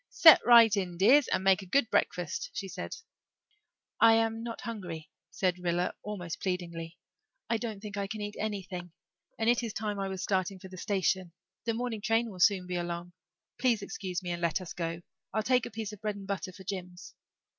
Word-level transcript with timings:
"Set 0.09 0.41
right 0.43 0.75
in, 0.75 0.97
dears, 0.97 1.27
and 1.27 1.43
make 1.43 1.61
a 1.61 1.65
good 1.67 1.87
breakfast," 1.91 2.49
she 2.55 2.67
said. 2.67 2.95
"I 3.99 4.15
am 4.15 4.41
not 4.41 4.61
hungry," 4.61 5.11
said 5.29 5.59
Rilla 5.59 5.93
almost 6.01 6.41
pleadingly. 6.41 6.97
"I 7.51 7.57
don't 7.57 7.81
think 7.81 7.97
I 7.97 8.07
can 8.07 8.19
eat 8.19 8.35
anything. 8.39 8.93
And 9.37 9.47
it 9.47 9.61
is 9.61 9.73
time 9.73 9.99
I 9.99 10.07
was 10.07 10.23
starting 10.23 10.57
for 10.57 10.69
the 10.69 10.75
station. 10.77 11.33
The 11.65 11.75
morning 11.75 12.01
train 12.01 12.31
will 12.31 12.39
soon 12.39 12.65
be 12.65 12.77
along. 12.77 13.13
Please 13.59 13.83
excuse 13.83 14.23
me 14.23 14.31
and 14.31 14.41
let 14.41 14.59
us 14.59 14.73
go 14.73 15.01
I'll 15.35 15.43
take 15.43 15.67
a 15.67 15.69
piece 15.69 15.93
of 15.93 16.01
bread 16.01 16.15
and 16.15 16.25
butter 16.25 16.51
for 16.51 16.63
Jims." 16.63 17.13